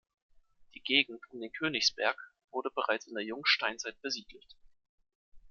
Die 0.73 0.79
Gegend 0.81 1.21
um 1.29 1.41
den 1.41 1.51
Königsberg 1.51 2.17
wurde 2.49 2.71
bereits 2.71 3.05
in 3.05 3.13
der 3.13 3.23
Jungsteinzeit 3.23 4.01
besiedelt. 4.01 4.55